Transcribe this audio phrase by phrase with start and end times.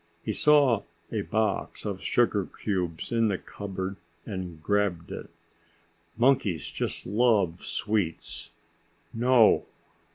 [0.23, 0.81] He saw
[1.11, 5.29] a box of sugar cubes in the cupboard and grabbed it.
[6.17, 8.49] "Monkeys just love sweets."
[9.13, 9.67] "No."